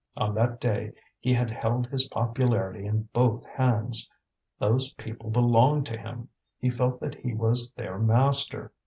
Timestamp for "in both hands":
2.87-4.09